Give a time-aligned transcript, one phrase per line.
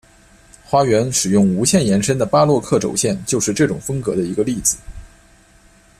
[0.63, 4.75] 花园使用无限延伸的巴洛克轴线就是这种风格的一个例子。